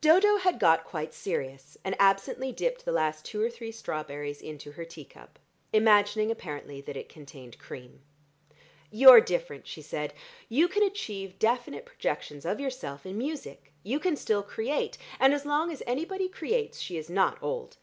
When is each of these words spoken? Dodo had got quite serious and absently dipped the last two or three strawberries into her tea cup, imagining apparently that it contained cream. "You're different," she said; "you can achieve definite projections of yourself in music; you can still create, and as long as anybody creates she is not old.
Dodo 0.00 0.38
had 0.38 0.58
got 0.58 0.84
quite 0.86 1.12
serious 1.12 1.76
and 1.84 1.94
absently 1.98 2.50
dipped 2.50 2.86
the 2.86 2.92
last 2.92 3.26
two 3.26 3.42
or 3.42 3.50
three 3.50 3.70
strawberries 3.70 4.40
into 4.40 4.70
her 4.72 4.86
tea 4.86 5.04
cup, 5.04 5.38
imagining 5.70 6.30
apparently 6.30 6.80
that 6.80 6.96
it 6.96 7.10
contained 7.10 7.58
cream. 7.58 8.00
"You're 8.90 9.20
different," 9.20 9.66
she 9.66 9.82
said; 9.82 10.14
"you 10.48 10.66
can 10.66 10.82
achieve 10.82 11.38
definite 11.38 11.84
projections 11.84 12.46
of 12.46 12.58
yourself 12.58 13.04
in 13.04 13.18
music; 13.18 13.70
you 13.82 14.00
can 14.00 14.16
still 14.16 14.42
create, 14.42 14.96
and 15.20 15.34
as 15.34 15.44
long 15.44 15.70
as 15.70 15.82
anybody 15.86 16.30
creates 16.30 16.80
she 16.80 16.96
is 16.96 17.10
not 17.10 17.36
old. 17.42 17.76